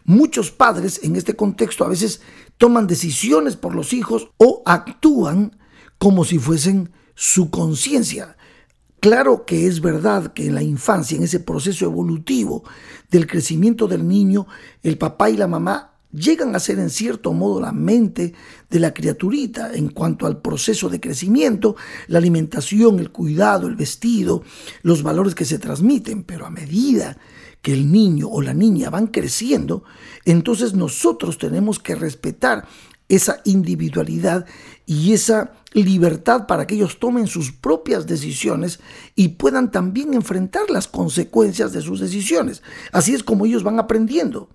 Muchos 0.05 0.51
padres 0.51 1.01
en 1.03 1.17
este 1.17 1.37
contexto 1.37 1.85
a 1.85 1.89
veces 1.89 2.23
toman 2.57 2.87
decisiones 2.87 3.57
por 3.57 3.75
los 3.75 3.93
hijos 3.93 4.31
o 4.39 4.63
actúan 4.65 5.59
como 5.99 6.25
si 6.25 6.39
fuesen 6.39 6.93
su 7.15 7.51
conciencia. 7.51 8.38
Claro 9.01 9.45
que 9.47 9.67
es 9.67 9.81
verdad 9.81 10.33
que 10.33 10.47
en 10.47 10.55
la 10.55 10.63
infancia, 10.63 11.17
en 11.17 11.23
ese 11.23 11.39
proceso 11.39 11.85
evolutivo 11.85 12.65
del 13.11 13.29
crecimiento 13.29 13.87
del 13.87 14.07
niño, 14.07 14.47
el 14.83 14.99
papá 14.99 15.31
y 15.31 15.37
la 15.37 15.47
mamá 15.47 15.93
llegan 16.13 16.57
a 16.57 16.59
ser 16.59 16.81
en 16.81 16.91
cierto 16.91 17.33
modo 17.33 17.61
la 17.61 17.71
mente 17.71 18.35
de 18.69 18.81
la 18.81 18.93
criaturita 18.93 19.73
en 19.75 19.91
cuanto 19.91 20.27
al 20.27 20.41
proceso 20.41 20.89
de 20.89 21.01
crecimiento, 21.01 21.77
la 22.09 22.19
alimentación, 22.19 22.99
el 22.99 23.13
cuidado, 23.13 23.69
el 23.69 23.77
vestido, 23.77 24.43
los 24.83 25.05
valores 25.05 25.35
que 25.35 25.45
se 25.45 25.59
transmiten, 25.59 26.25
pero 26.25 26.47
a 26.47 26.51
medida 26.51 27.19
que 27.63 27.73
el 27.73 27.93
niño 27.93 28.29
o 28.29 28.41
la 28.41 28.55
niña 28.55 28.91
van 28.91 29.09
creciendo, 29.09 29.85
entonces 30.25 30.75
nosotros 30.75 31.39
tenemos 31.39 31.79
que 31.79 31.95
respetar 31.95 32.67
esa 33.09 33.41
individualidad 33.45 34.47
y 34.87 35.13
esa 35.13 35.53
libertad 35.73 36.47
para 36.47 36.67
que 36.67 36.75
ellos 36.75 36.99
tomen 36.99 37.27
sus 37.27 37.53
propias 37.53 38.07
decisiones 38.07 38.81
y 39.15 39.29
puedan 39.29 39.71
también 39.71 40.15
enfrentar 40.15 40.71
las 40.71 40.89
consecuencias 40.89 41.73
de 41.73 41.83
sus 41.83 42.01
decisiones. 42.01 42.63
Así 42.93 43.15
es 43.15 43.23
como 43.23 43.47
ellos 43.47 43.63
van 43.63 43.79
aprendiendo. 43.79 44.49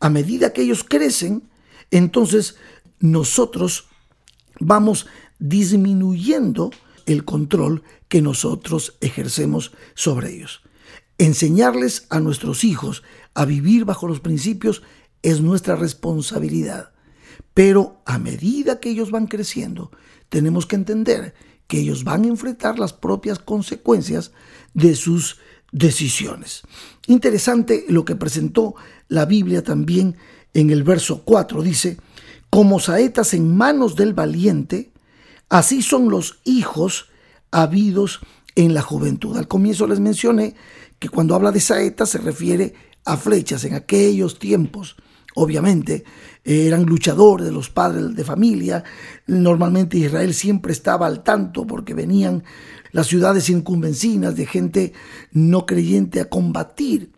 A 0.00 0.10
medida 0.10 0.52
que 0.52 0.62
ellos 0.62 0.84
crecen, 0.84 1.48
entonces 1.90 2.56
nosotros 3.00 3.88
vamos 4.60 5.06
disminuyendo 5.38 6.70
el 7.06 7.24
control 7.24 7.82
que 8.08 8.22
nosotros 8.22 8.96
ejercemos 9.00 9.72
sobre 9.94 10.34
ellos. 10.34 10.62
Enseñarles 11.18 12.06
a 12.10 12.20
nuestros 12.20 12.64
hijos 12.64 13.02
a 13.34 13.44
vivir 13.44 13.84
bajo 13.84 14.08
los 14.08 14.20
principios 14.20 14.82
es 15.22 15.40
nuestra 15.40 15.76
responsabilidad. 15.76 16.93
Pero 17.54 18.00
a 18.04 18.18
medida 18.18 18.80
que 18.80 18.90
ellos 18.90 19.10
van 19.10 19.26
creciendo, 19.26 19.90
tenemos 20.28 20.66
que 20.66 20.76
entender 20.76 21.34
que 21.66 21.78
ellos 21.78 22.04
van 22.04 22.24
a 22.24 22.28
enfrentar 22.28 22.78
las 22.78 22.92
propias 22.92 23.38
consecuencias 23.38 24.32
de 24.74 24.94
sus 24.94 25.38
decisiones. 25.72 26.62
Interesante 27.06 27.84
lo 27.88 28.04
que 28.04 28.16
presentó 28.16 28.74
la 29.08 29.24
Biblia 29.24 29.62
también 29.62 30.16
en 30.52 30.70
el 30.70 30.82
verso 30.82 31.22
4. 31.24 31.62
Dice, 31.62 31.98
como 32.50 32.80
saetas 32.80 33.34
en 33.34 33.56
manos 33.56 33.96
del 33.96 34.14
valiente, 34.14 34.92
así 35.48 35.82
son 35.82 36.08
los 36.08 36.38
hijos 36.44 37.08
habidos 37.50 38.20
en 38.54 38.74
la 38.74 38.82
juventud. 38.82 39.36
Al 39.36 39.48
comienzo 39.48 39.86
les 39.86 40.00
mencioné 40.00 40.54
que 40.98 41.08
cuando 41.08 41.34
habla 41.34 41.52
de 41.52 41.60
saetas 41.60 42.10
se 42.10 42.18
refiere 42.18 42.74
a 43.04 43.16
flechas 43.16 43.64
en 43.64 43.74
aquellos 43.74 44.38
tiempos. 44.38 44.96
Obviamente 45.34 46.04
eran 46.44 46.84
luchadores 46.84 47.46
de 47.46 47.52
los 47.52 47.70
padres 47.70 48.14
de 48.14 48.24
familia. 48.24 48.84
Normalmente 49.26 49.98
Israel 49.98 50.34
siempre 50.34 50.72
estaba 50.72 51.06
al 51.06 51.22
tanto 51.22 51.66
porque 51.66 51.94
venían 51.94 52.44
las 52.92 53.08
ciudades 53.08 53.44
circunvencinas 53.44 54.36
de 54.36 54.46
gente 54.46 54.92
no 55.32 55.66
creyente 55.66 56.20
a 56.20 56.28
combatir 56.28 57.10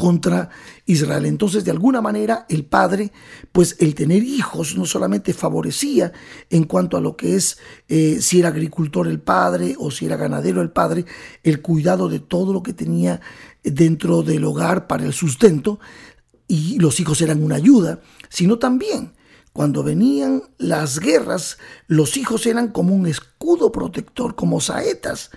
contra 0.00 0.48
Israel. 0.86 1.26
Entonces, 1.26 1.62
de 1.62 1.70
alguna 1.70 2.00
manera, 2.00 2.46
el 2.48 2.64
padre, 2.64 3.12
pues 3.52 3.76
el 3.80 3.94
tener 3.94 4.22
hijos 4.22 4.76
no 4.76 4.86
solamente 4.86 5.34
favorecía 5.34 6.10
en 6.48 6.64
cuanto 6.64 6.96
a 6.96 7.02
lo 7.02 7.16
que 7.16 7.36
es 7.36 7.58
eh, 7.88 8.16
si 8.20 8.40
era 8.40 8.48
agricultor 8.48 9.06
el 9.06 9.20
padre 9.20 9.76
o 9.78 9.90
si 9.90 10.06
era 10.06 10.16
ganadero 10.16 10.62
el 10.62 10.70
padre, 10.70 11.04
el 11.42 11.60
cuidado 11.60 12.08
de 12.08 12.18
todo 12.18 12.54
lo 12.54 12.62
que 12.62 12.72
tenía 12.72 13.20
dentro 13.62 14.22
del 14.22 14.44
hogar 14.44 14.86
para 14.86 15.04
el 15.04 15.12
sustento, 15.12 15.80
y 16.50 16.80
los 16.80 16.98
hijos 16.98 17.22
eran 17.22 17.44
una 17.44 17.54
ayuda, 17.54 18.00
sino 18.28 18.58
también 18.58 19.12
cuando 19.52 19.84
venían 19.84 20.42
las 20.58 20.98
guerras, 20.98 21.58
los 21.86 22.16
hijos 22.16 22.44
eran 22.44 22.68
como 22.68 22.92
un 22.92 23.06
escudo 23.06 23.70
protector, 23.70 24.34
como 24.34 24.60
saetas 24.60 25.30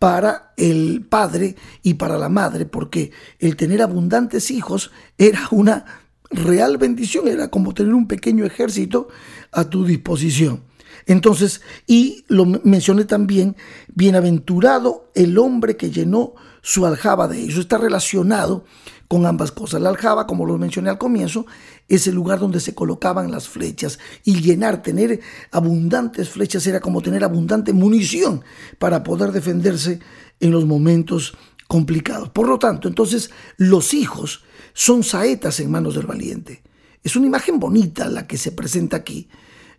para 0.00 0.52
el 0.56 1.06
padre 1.08 1.54
y 1.84 1.94
para 1.94 2.18
la 2.18 2.28
madre, 2.28 2.66
porque 2.66 3.12
el 3.38 3.54
tener 3.54 3.80
abundantes 3.80 4.50
hijos 4.50 4.90
era 5.18 5.46
una 5.52 5.84
real 6.30 6.78
bendición, 6.78 7.28
era 7.28 7.48
como 7.48 7.72
tener 7.72 7.94
un 7.94 8.08
pequeño 8.08 8.44
ejército 8.44 9.06
a 9.52 9.70
tu 9.70 9.84
disposición. 9.84 10.64
Entonces, 11.06 11.60
y 11.86 12.24
lo 12.26 12.44
mencioné 12.44 13.04
también, 13.04 13.56
bienaventurado 13.94 15.12
el 15.14 15.38
hombre 15.38 15.76
que 15.76 15.92
llenó 15.92 16.34
su 16.62 16.84
aljaba 16.84 17.28
de 17.28 17.44
eso. 17.46 17.60
Está 17.60 17.78
relacionado 17.78 18.64
con 19.08 19.26
ambas 19.26 19.52
cosas. 19.52 19.80
La 19.80 19.90
aljaba, 19.90 20.26
como 20.26 20.46
lo 20.46 20.58
mencioné 20.58 20.90
al 20.90 20.98
comienzo, 20.98 21.46
es 21.88 22.06
el 22.06 22.14
lugar 22.14 22.38
donde 22.38 22.60
se 22.60 22.74
colocaban 22.74 23.30
las 23.30 23.48
flechas 23.48 23.98
y 24.24 24.40
llenar, 24.40 24.82
tener 24.82 25.20
abundantes 25.52 26.30
flechas 26.30 26.66
era 26.66 26.80
como 26.80 27.02
tener 27.02 27.24
abundante 27.24 27.72
munición 27.72 28.42
para 28.78 29.02
poder 29.02 29.32
defenderse 29.32 30.00
en 30.40 30.50
los 30.50 30.66
momentos 30.66 31.36
complicados. 31.68 32.30
Por 32.30 32.48
lo 32.48 32.58
tanto, 32.58 32.88
entonces 32.88 33.30
los 33.56 33.94
hijos 33.94 34.44
son 34.72 35.02
saetas 35.02 35.60
en 35.60 35.70
manos 35.70 35.94
del 35.94 36.06
valiente. 36.06 36.62
Es 37.02 37.16
una 37.16 37.26
imagen 37.26 37.60
bonita 37.60 38.08
la 38.08 38.26
que 38.26 38.36
se 38.36 38.52
presenta 38.52 38.96
aquí. 38.96 39.28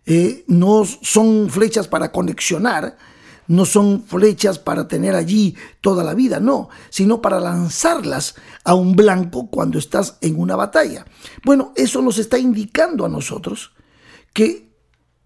Eh, 0.06 0.44
no 0.46 0.84
son 0.84 1.50
flechas 1.50 1.86
para 1.86 2.10
conexionar, 2.10 2.96
no 3.48 3.64
son 3.64 4.04
flechas 4.04 4.58
para 4.58 4.86
tener 4.86 5.14
allí 5.14 5.56
toda 5.80 6.04
la 6.04 6.14
vida, 6.14 6.38
no, 6.38 6.68
sino 6.90 7.20
para 7.20 7.40
lanzarlas 7.40 8.36
a 8.62 8.74
un 8.74 8.94
blanco 8.94 9.48
cuando 9.50 9.78
estás 9.78 10.18
en 10.20 10.38
una 10.38 10.54
batalla. 10.54 11.06
Bueno, 11.44 11.72
eso 11.74 12.02
nos 12.02 12.18
está 12.18 12.38
indicando 12.38 13.04
a 13.04 13.08
nosotros 13.08 13.72
que 14.32 14.70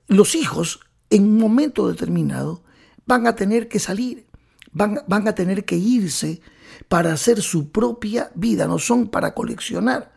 los 0.06 0.34
hijos 0.34 0.80
en 1.10 1.24
un 1.24 1.38
momento 1.38 1.88
determinado 1.88 2.62
van 3.06 3.26
a 3.26 3.34
tener 3.34 3.68
que 3.68 3.80
salir, 3.80 4.26
van, 4.70 5.00
van 5.08 5.26
a 5.26 5.34
tener 5.34 5.64
que 5.64 5.76
irse 5.76 6.40
para 6.88 7.12
hacer 7.12 7.42
su 7.42 7.70
propia 7.70 8.30
vida, 8.34 8.66
no 8.66 8.78
son 8.78 9.08
para 9.08 9.34
coleccionar. 9.34 10.12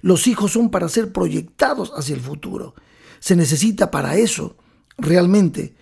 Los 0.00 0.28
hijos 0.28 0.52
son 0.52 0.70
para 0.70 0.88
ser 0.88 1.12
proyectados 1.12 1.92
hacia 1.96 2.14
el 2.14 2.20
futuro. 2.20 2.74
Se 3.18 3.34
necesita 3.34 3.90
para 3.90 4.16
eso 4.16 4.56
realmente 4.96 5.74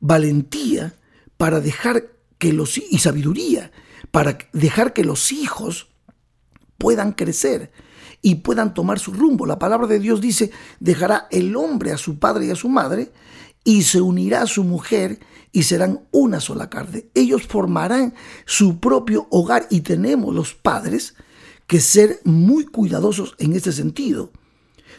valentía 0.00 0.94
para 1.40 1.60
dejar 1.60 2.10
que 2.36 2.52
los 2.52 2.76
y 2.76 2.98
sabiduría 2.98 3.72
para 4.10 4.36
dejar 4.52 4.92
que 4.92 5.04
los 5.04 5.32
hijos 5.32 5.88
puedan 6.76 7.12
crecer 7.12 7.72
y 8.20 8.34
puedan 8.36 8.74
tomar 8.74 8.98
su 8.98 9.14
rumbo. 9.14 9.46
La 9.46 9.58
palabra 9.58 9.86
de 9.86 10.00
Dios 10.00 10.20
dice, 10.20 10.50
dejará 10.80 11.28
el 11.30 11.56
hombre 11.56 11.92
a 11.92 11.96
su 11.96 12.18
padre 12.18 12.44
y 12.44 12.50
a 12.50 12.56
su 12.56 12.68
madre 12.68 13.10
y 13.64 13.84
se 13.84 14.02
unirá 14.02 14.42
a 14.42 14.46
su 14.46 14.64
mujer 14.64 15.18
y 15.50 15.62
serán 15.62 16.02
una 16.10 16.40
sola 16.40 16.68
carne. 16.68 17.06
Ellos 17.14 17.46
formarán 17.46 18.12
su 18.44 18.78
propio 18.78 19.26
hogar 19.30 19.66
y 19.70 19.80
tenemos 19.80 20.34
los 20.34 20.52
padres 20.52 21.14
que 21.66 21.80
ser 21.80 22.20
muy 22.24 22.66
cuidadosos 22.66 23.34
en 23.38 23.54
este 23.54 23.72
sentido. 23.72 24.30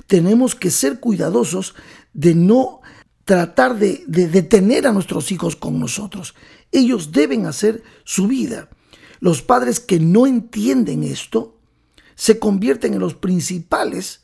Tenemos 0.08 0.56
que 0.56 0.72
ser 0.72 1.00
cuidadosos 1.00 1.76
de 2.14 2.34
no 2.34 2.81
tratar 3.26 3.78
de, 3.78 4.04
detener 4.08 4.88
a 4.88 4.92
nuestros 4.92 5.32
hijos 5.32 5.56
con 5.56 5.80
nosotros. 5.80 6.36
Ellos 6.72 7.12
deben 7.12 7.46
hacer 7.46 7.84
su 8.04 8.28
vida. 8.28 8.70
Los 9.20 9.42
padres 9.42 9.80
que 9.80 10.00
no 10.00 10.26
entienden 10.26 11.04
esto 11.04 11.60
se 12.16 12.40
convierten 12.40 12.94
en 12.94 13.00
los 13.00 13.14
principales 13.14 14.22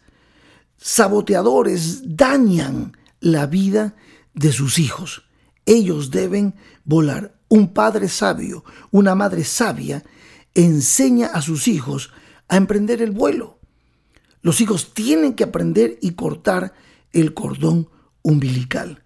saboteadores, 0.78 2.16
dañan 2.16 2.96
la 3.20 3.48
vida 3.48 3.96
de 4.34 4.52
sus 4.52 4.80
hijos. 4.80 5.24
Ellos 5.66 6.12
deben 6.12 6.56
volar. 6.86 7.36
Un 7.50 7.74
padre 7.74 8.10
sabio, 8.10 8.64
una 8.92 9.16
madre 9.16 9.44
sabia, 9.44 10.04
enseña 10.54 11.28
a 11.28 11.42
sus 11.42 11.68
hijos 11.68 12.12
a 12.48 12.58
emprender 12.58 13.02
el 13.02 13.12
vuelo. 13.12 13.60
Los 14.42 14.62
hijos 14.62 14.94
tienen 14.94 15.34
que 15.34 15.46
aprender 15.46 15.98
y 16.02 16.12
cortar 16.12 16.74
el 17.14 17.34
cordón 17.34 17.90
umbilical. 18.22 19.04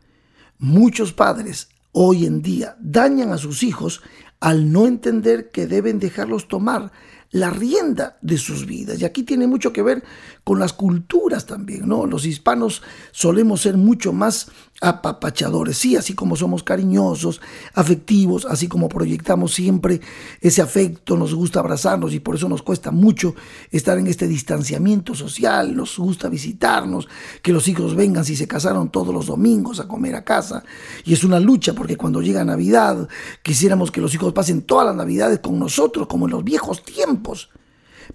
Muchos 0.57 1.13
padres 1.13 1.69
hoy 1.91 2.25
en 2.25 2.41
día 2.41 2.75
dañan 2.79 3.31
a 3.31 3.37
sus 3.37 3.63
hijos 3.63 4.01
al 4.39 4.71
no 4.71 4.87
entender 4.87 5.51
que 5.51 5.67
deben 5.67 5.99
dejarlos 5.99 6.47
tomar 6.47 6.91
la 7.31 7.49
rienda 7.49 8.17
de 8.21 8.37
sus 8.37 8.65
vidas. 8.65 8.99
Y 9.01 9.05
aquí 9.05 9.23
tiene 9.23 9.47
mucho 9.47 9.71
que 9.71 9.81
ver 9.81 10.03
con 10.43 10.59
las 10.59 10.73
culturas 10.73 11.45
también, 11.45 11.87
¿no? 11.87 12.05
Los 12.05 12.25
hispanos 12.25 12.81
solemos 13.11 13.61
ser 13.61 13.77
mucho 13.77 14.11
más 14.11 14.51
apapachadores, 14.81 15.77
sí, 15.77 15.95
así 15.95 16.15
como 16.15 16.35
somos 16.35 16.63
cariñosos, 16.63 17.39
afectivos, 17.75 18.45
así 18.45 18.67
como 18.67 18.89
proyectamos 18.89 19.53
siempre 19.53 20.01
ese 20.41 20.63
afecto, 20.63 21.15
nos 21.15 21.35
gusta 21.35 21.59
abrazarnos 21.59 22.13
y 22.15 22.19
por 22.19 22.35
eso 22.35 22.49
nos 22.49 22.63
cuesta 22.63 22.89
mucho 22.89 23.35
estar 23.69 23.99
en 23.99 24.07
este 24.07 24.27
distanciamiento 24.27 25.13
social, 25.13 25.75
nos 25.75 25.99
gusta 25.99 26.29
visitarnos, 26.29 27.07
que 27.43 27.53
los 27.53 27.67
hijos 27.67 27.95
vengan 27.95 28.25
si 28.25 28.35
se 28.35 28.47
casaron 28.47 28.89
todos 28.89 29.13
los 29.13 29.27
domingos 29.27 29.79
a 29.79 29.87
comer 29.87 30.15
a 30.15 30.23
casa. 30.23 30.63
Y 31.05 31.13
es 31.13 31.23
una 31.23 31.39
lucha 31.39 31.73
porque 31.73 31.95
cuando 31.95 32.21
llega 32.21 32.43
Navidad 32.43 33.07
quisiéramos 33.43 33.91
que 33.91 34.01
los 34.01 34.15
hijos 34.15 34.33
pasen 34.33 34.63
todas 34.63 34.87
las 34.87 34.95
Navidades 34.95 35.39
con 35.39 35.59
nosotros, 35.59 36.07
como 36.07 36.25
en 36.25 36.31
los 36.31 36.43
viejos 36.43 36.83
tiempos. 36.83 37.20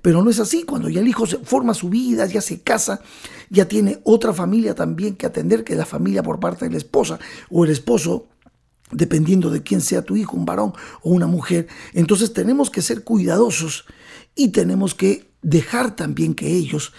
Pero 0.02 0.22
no 0.22 0.30
es 0.30 0.40
así, 0.40 0.64
cuando 0.64 0.88
ya 0.88 1.00
el 1.00 1.08
hijo 1.08 1.26
se 1.26 1.38
forma 1.38 1.74
su 1.74 1.88
vida, 1.88 2.26
ya 2.26 2.40
se 2.40 2.60
casa, 2.60 3.00
ya 3.50 3.66
tiene 3.68 4.00
otra 4.04 4.32
familia 4.32 4.74
también 4.74 5.16
que 5.16 5.26
atender, 5.26 5.64
que 5.64 5.74
la 5.74 5.86
familia 5.86 6.22
por 6.22 6.40
parte 6.40 6.64
de 6.64 6.72
la 6.72 6.76
esposa 6.78 7.18
o 7.50 7.64
el 7.64 7.70
esposo 7.70 8.28
dependiendo 8.92 9.50
de 9.50 9.62
quién 9.62 9.80
sea 9.80 10.02
tu 10.02 10.16
hijo, 10.16 10.36
un 10.36 10.44
varón 10.44 10.72
o 11.02 11.10
una 11.10 11.26
mujer. 11.26 11.66
Entonces 11.92 12.32
tenemos 12.32 12.70
que 12.70 12.82
ser 12.82 13.04
cuidadosos 13.04 13.84
y 14.34 14.48
tenemos 14.48 14.94
que 14.94 15.28
dejar 15.42 15.96
también 15.96 16.34
que 16.34 16.48
ellos 16.48 16.92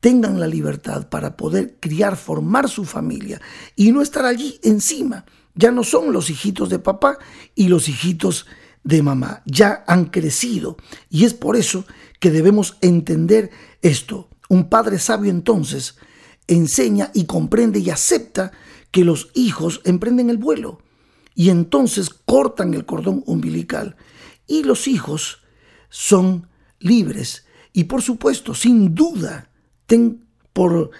tengan 0.00 0.40
la 0.40 0.46
libertad 0.46 1.08
para 1.08 1.36
poder 1.36 1.76
criar, 1.80 2.16
formar 2.16 2.68
su 2.68 2.84
familia 2.84 3.40
y 3.74 3.92
no 3.92 4.02
estar 4.02 4.24
allí 4.24 4.58
encima. 4.62 5.24
Ya 5.54 5.70
no 5.70 5.84
son 5.84 6.12
los 6.12 6.30
hijitos 6.30 6.68
de 6.68 6.78
papá 6.78 7.18
y 7.54 7.68
los 7.68 7.88
hijitos 7.88 8.44
de 8.44 8.65
mamá, 9.02 9.42
ya 9.46 9.84
han 9.86 10.06
crecido. 10.06 10.76
Y 11.10 11.24
es 11.24 11.34
por 11.34 11.56
eso 11.56 11.84
que 12.20 12.30
debemos 12.30 12.78
entender 12.80 13.50
esto. 13.82 14.28
Un 14.48 14.68
padre 14.68 14.98
sabio 14.98 15.30
entonces 15.30 15.96
enseña 16.46 17.10
y 17.12 17.24
comprende 17.24 17.80
y 17.80 17.90
acepta 17.90 18.52
que 18.92 19.04
los 19.04 19.30
hijos 19.34 19.80
emprenden 19.84 20.30
el 20.30 20.38
vuelo. 20.38 20.80
Y 21.34 21.50
entonces 21.50 22.10
cortan 22.10 22.74
el 22.74 22.86
cordón 22.86 23.22
umbilical. 23.26 23.96
Y 24.46 24.62
los 24.62 24.86
hijos 24.86 25.42
son 25.88 26.48
libres. 26.78 27.44
Y 27.72 27.84
por 27.84 28.02
supuesto, 28.02 28.54
sin 28.54 28.94
duda, 28.94 29.50
ten 29.86 30.24
por 30.52 30.90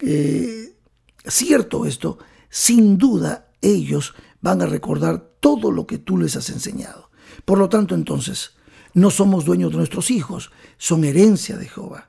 eh, 0.00 0.76
cierto 1.24 1.86
esto, 1.86 2.18
sin 2.48 2.98
duda 2.98 3.50
ellos 3.60 4.14
van 4.40 4.62
a 4.62 4.66
recordar 4.66 5.32
todo 5.40 5.70
lo 5.70 5.86
que 5.86 5.98
tú 5.98 6.18
les 6.18 6.36
has 6.36 6.50
enseñado. 6.50 7.09
Por 7.44 7.58
lo 7.58 7.68
tanto, 7.68 7.94
entonces, 7.94 8.52
no 8.94 9.10
somos 9.10 9.44
dueños 9.44 9.70
de 9.70 9.78
nuestros 9.78 10.10
hijos, 10.10 10.50
son 10.78 11.04
herencia 11.04 11.56
de 11.56 11.68
Jehová. 11.68 12.08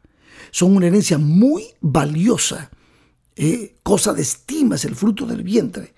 Son 0.51 0.75
una 0.75 0.87
herencia 0.87 1.17
muy 1.17 1.63
valiosa, 1.79 2.71
eh, 3.35 3.77
cosa 3.83 4.13
de 4.13 4.21
estima, 4.21 4.75
es 4.75 4.85
el 4.85 4.95
fruto 4.95 5.25
del 5.25 5.43
vientre. 5.43 5.93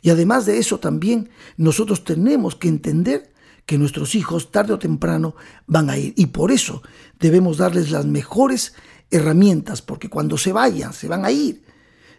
Y 0.00 0.10
además 0.10 0.46
de 0.46 0.58
eso 0.58 0.78
también 0.80 1.30
nosotros 1.56 2.02
tenemos 2.02 2.56
que 2.56 2.68
entender 2.68 3.32
que 3.66 3.78
nuestros 3.78 4.16
hijos 4.16 4.50
tarde 4.50 4.72
o 4.72 4.78
temprano 4.78 5.36
van 5.66 5.88
a 5.88 5.96
ir. 5.96 6.14
Y 6.16 6.26
por 6.26 6.50
eso 6.50 6.82
debemos 7.20 7.58
darles 7.58 7.90
las 7.90 8.06
mejores 8.06 8.74
herramientas, 9.10 9.82
porque 9.82 10.08
cuando 10.08 10.36
se 10.36 10.52
vayan, 10.52 10.92
se 10.92 11.06
van 11.06 11.24
a 11.24 11.30
ir, 11.30 11.64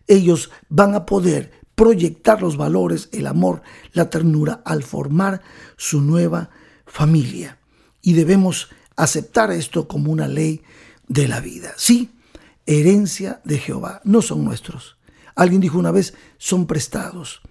ellos 0.08 0.52
van 0.70 0.96
a 0.96 1.06
poder 1.06 1.52
proyectar 1.76 2.42
los 2.42 2.58
valores, 2.58 3.10
el 3.12 3.28
amor, 3.28 3.62
la 3.94 4.10
ternura 4.10 4.62
al 4.66 4.84
formar 4.84 5.42
su 5.78 6.02
nueva 6.02 6.50
familia 6.86 7.58
y 8.02 8.14
debemos 8.14 8.70
aceptar 8.96 9.52
esto 9.52 9.88
como 9.88 10.12
una 10.12 10.28
ley 10.28 10.62
de 11.08 11.28
la 11.28 11.40
vida. 11.40 11.74
Sí, 11.78 12.12
herencia 12.66 13.42
de 13.44 13.58
Jehová, 13.58 14.02
no 14.04 14.22
son 14.22 14.44
nuestros. 14.44 14.98
Alguien 15.36 15.62
dijo 15.62 15.80
una 15.80 15.92
vez, 15.92 16.14
son 16.38 16.68
prestados, 16.68 17.42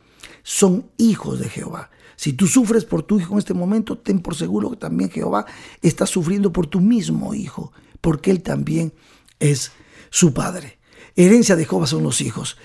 son 0.43 0.91
hijos 0.99 1.41
de 1.41 1.49
Jehová. 1.49 1.91
Si 2.17 2.33
tú 2.35 2.47
sufres 2.47 2.85
por 2.85 3.03
tu 3.03 3.19
hijo 3.19 3.33
en 3.33 3.39
este 3.39 3.55
momento, 3.55 3.99
ten 3.99 4.21
por 4.21 4.37
seguro 4.37 4.71
que 4.71 4.77
también 4.77 5.11
Jehová 5.11 5.47
está 5.81 6.07
sufriendo 6.07 6.53
por 6.53 6.69
tu 6.69 6.81
mismo 6.81 7.35
hijo, 7.35 7.73
porque 8.01 8.31
él 8.31 8.43
también 8.43 8.93
es 9.41 9.73
su 10.11 10.33
padre. 10.33 10.79
Herencia 11.17 11.57
de 11.57 11.65
Jehová 11.65 11.87
son 11.87 12.05
los 12.05 12.21
hijos. 12.21 12.57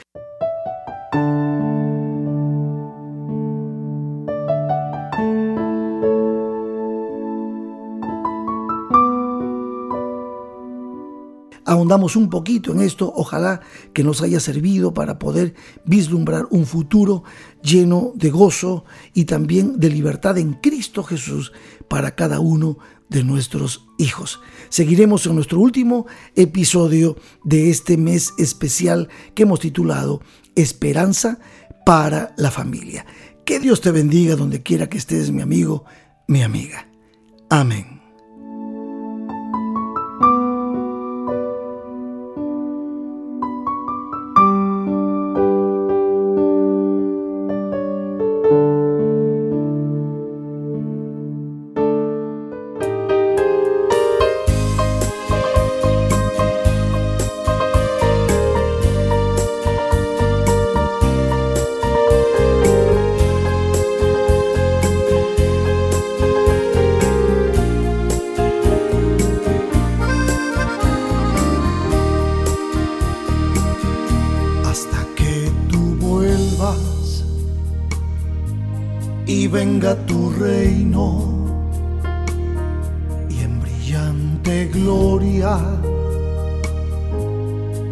Ahondamos 11.77 12.15
un 12.15 12.29
poquito 12.29 12.71
en 12.71 12.81
esto, 12.81 13.11
ojalá 13.15 13.61
que 13.93 14.03
nos 14.03 14.21
haya 14.21 14.39
servido 14.39 14.93
para 14.93 15.17
poder 15.19 15.55
vislumbrar 15.85 16.47
un 16.51 16.65
futuro 16.65 17.23
lleno 17.61 18.11
de 18.15 18.29
gozo 18.29 18.85
y 19.13 19.25
también 19.25 19.79
de 19.79 19.89
libertad 19.89 20.37
en 20.37 20.53
Cristo 20.53 21.03
Jesús 21.03 21.51
para 21.87 22.15
cada 22.15 22.39
uno 22.39 22.77
de 23.09 23.23
nuestros 23.23 23.87
hijos. 23.97 24.39
Seguiremos 24.69 25.25
en 25.25 25.35
nuestro 25.35 25.59
último 25.59 26.05
episodio 26.35 27.15
de 27.43 27.69
este 27.69 27.97
mes 27.97 28.33
especial 28.37 29.09
que 29.33 29.43
hemos 29.43 29.59
titulado 29.59 30.21
Esperanza 30.55 31.39
para 31.85 32.33
la 32.37 32.51
familia. 32.51 33.05
Que 33.45 33.59
Dios 33.59 33.79
te 33.79 33.91
bendiga 33.91 34.35
donde 34.35 34.61
quiera 34.61 34.89
que 34.89 34.97
estés, 34.97 35.31
mi 35.31 35.41
amigo, 35.41 35.85
mi 36.27 36.43
amiga. 36.43 36.89
Amén. 37.49 37.96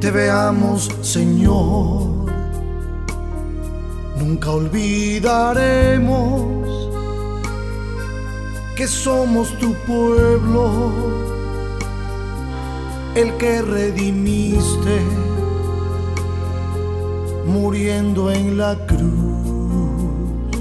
Te 0.05 0.11
veamos, 0.11 0.91
Señor. 1.01 2.27
Nunca 4.19 4.51
olvidaremos 4.51 6.43
que 8.75 8.87
somos 8.87 9.57
tu 9.57 9.73
pueblo, 9.87 10.91
el 13.15 13.35
que 13.37 13.63
redimiste, 13.63 15.01
muriendo 17.47 18.31
en 18.31 18.59
la 18.59 18.75
cruz, 18.85 20.51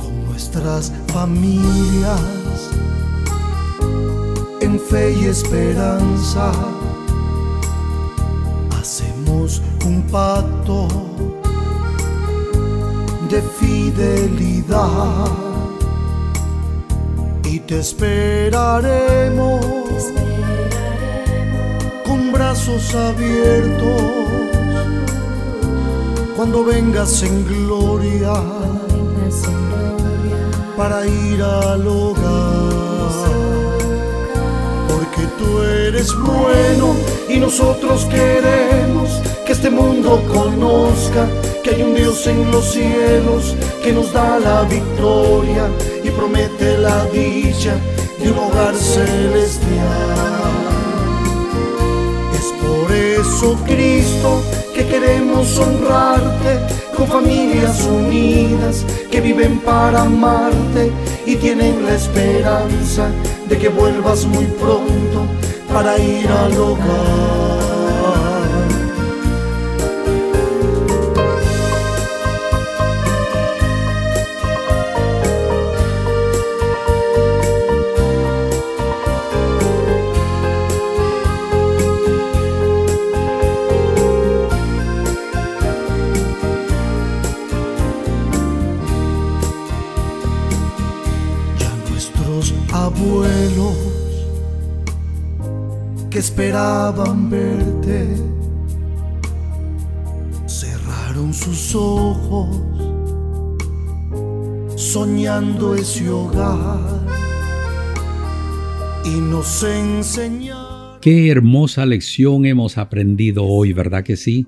con 0.00 0.24
nuestras 0.26 0.92
familias, 1.12 2.70
en 4.60 4.80
fe 4.80 5.12
y 5.12 5.26
esperanza, 5.26 6.50
un 9.86 10.02
pacto 10.10 10.88
de 13.30 13.40
fidelidad 13.58 15.28
y 17.44 17.60
te 17.60 17.78
esperaremos 17.78 19.62
brazos 22.52 22.94
abiertos 22.94 24.02
cuando 26.36 26.64
vengas 26.64 27.22
en 27.22 27.46
gloria 27.46 28.34
para 30.76 31.06
ir 31.06 31.42
al 31.42 31.86
hogar. 31.86 32.21
Tú 35.42 35.62
eres 35.62 36.14
bueno 36.14 36.94
y 37.28 37.38
nosotros 37.38 38.06
queremos 38.06 39.20
que 39.44 39.52
este 39.52 39.70
mundo 39.70 40.22
conozca 40.28 41.26
que 41.62 41.70
hay 41.70 41.82
un 41.82 41.94
Dios 41.94 42.26
en 42.26 42.50
los 42.50 42.72
cielos 42.72 43.56
que 43.82 43.92
nos 43.92 44.12
da 44.12 44.38
la 44.38 44.62
victoria 44.62 45.68
y 46.02 46.10
promete 46.10 46.78
la 46.78 47.04
dicha 47.06 47.74
de 48.22 48.30
un 48.30 48.38
hogar 48.38 48.74
celestial. 48.74 49.62
Por 52.60 52.92
eso, 52.92 53.56
Cristo, 53.64 54.42
que 54.74 54.86
queremos 54.86 55.58
honrarte 55.58 56.60
con 56.96 57.06
familias 57.06 57.82
unidas 57.84 58.84
que 59.10 59.20
viven 59.20 59.58
para 59.60 60.02
amarte 60.02 60.92
y 61.26 61.36
tienen 61.36 61.84
la 61.84 61.94
esperanza 61.94 63.08
que 63.58 63.68
vuelvas 63.68 64.24
muy 64.24 64.46
pronto 64.46 65.26
para 65.72 65.98
ir 65.98 66.28
al 66.28 66.58
hogar. 66.58 67.51
Esperaban 96.32 97.28
verte. 97.28 98.16
Cerraron 100.46 101.34
sus 101.34 101.74
ojos, 101.74 102.48
soñando 104.74 105.74
ese 105.74 106.08
hogar. 106.08 107.06
Y 109.04 109.20
nos 109.20 109.62
enseñaron. 109.62 110.98
Qué 111.02 111.28
hermosa 111.28 111.84
lección 111.84 112.46
hemos 112.46 112.78
aprendido 112.78 113.44
hoy, 113.44 113.74
¿verdad 113.74 114.02
que 114.02 114.16
sí? 114.16 114.46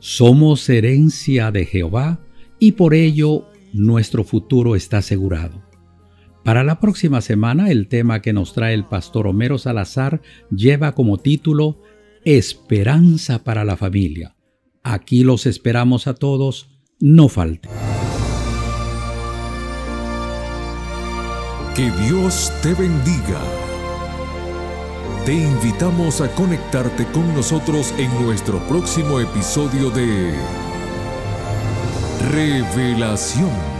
Somos 0.00 0.68
herencia 0.68 1.50
de 1.50 1.64
Jehová 1.64 2.20
y 2.58 2.72
por 2.72 2.92
ello 2.92 3.46
nuestro 3.72 4.22
futuro 4.22 4.76
está 4.76 4.98
asegurado. 4.98 5.69
Para 6.44 6.64
la 6.64 6.80
próxima 6.80 7.20
semana 7.20 7.70
el 7.70 7.88
tema 7.88 8.22
que 8.22 8.32
nos 8.32 8.54
trae 8.54 8.74
el 8.74 8.84
pastor 8.84 9.26
Homero 9.26 9.58
Salazar 9.58 10.22
lleva 10.50 10.94
como 10.94 11.18
título 11.18 11.82
Esperanza 12.24 13.44
para 13.44 13.64
la 13.64 13.76
familia. 13.76 14.36
Aquí 14.82 15.22
los 15.22 15.46
esperamos 15.46 16.06
a 16.06 16.14
todos, 16.14 16.70
no 16.98 17.28
falte. 17.28 17.68
Que 21.74 21.90
Dios 22.06 22.52
te 22.62 22.74
bendiga. 22.74 23.40
Te 25.26 25.34
invitamos 25.34 26.22
a 26.22 26.34
conectarte 26.34 27.04
con 27.12 27.34
nosotros 27.34 27.94
en 27.98 28.10
nuestro 28.24 28.58
próximo 28.66 29.20
episodio 29.20 29.90
de 29.90 30.32
Revelación 32.32 33.79